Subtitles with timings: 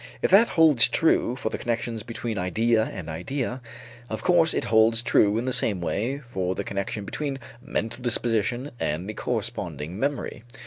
[0.23, 3.61] If that holds true for the connections between idea and idea,
[4.09, 8.71] of course it holds true in the same way for the connection between mental disposition
[8.79, 10.41] and the corresponding memory.